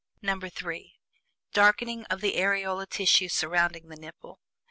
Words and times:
(3) 0.25 0.97
DARKENING 1.53 2.05
OF 2.05 2.21
THE 2.21 2.33
AREOLAR 2.37 2.87
TISSUE 2.87 3.29
SURROUNDING 3.29 3.87
THE 3.89 3.97
NIPPLE. 3.97 4.39